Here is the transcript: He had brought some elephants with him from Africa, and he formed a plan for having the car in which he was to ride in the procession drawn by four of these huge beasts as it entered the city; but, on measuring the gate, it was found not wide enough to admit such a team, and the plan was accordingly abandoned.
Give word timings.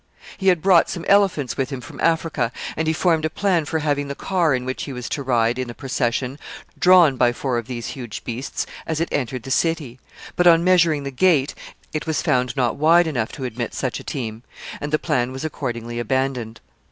He 0.35 0.47
had 0.47 0.63
brought 0.63 0.89
some 0.89 1.05
elephants 1.07 1.57
with 1.57 1.69
him 1.69 1.79
from 1.79 1.99
Africa, 2.01 2.51
and 2.75 2.87
he 2.87 2.91
formed 2.91 3.23
a 3.23 3.29
plan 3.29 3.65
for 3.65 3.77
having 3.77 4.07
the 4.07 4.15
car 4.15 4.55
in 4.55 4.65
which 4.65 4.85
he 4.85 4.93
was 4.93 5.07
to 5.09 5.21
ride 5.21 5.59
in 5.59 5.67
the 5.67 5.75
procession 5.75 6.39
drawn 6.79 7.17
by 7.17 7.31
four 7.33 7.59
of 7.59 7.67
these 7.67 7.89
huge 7.89 8.23
beasts 8.23 8.65
as 8.87 8.99
it 8.99 9.09
entered 9.11 9.43
the 9.43 9.51
city; 9.51 9.99
but, 10.35 10.47
on 10.47 10.63
measuring 10.63 11.03
the 11.03 11.11
gate, 11.11 11.53
it 11.93 12.07
was 12.07 12.23
found 12.23 12.57
not 12.57 12.77
wide 12.77 13.05
enough 13.05 13.31
to 13.33 13.43
admit 13.43 13.75
such 13.75 13.99
a 13.99 14.03
team, 14.03 14.41
and 14.79 14.91
the 14.91 14.97
plan 14.97 15.31
was 15.31 15.45
accordingly 15.45 15.99
abandoned. 15.99 16.61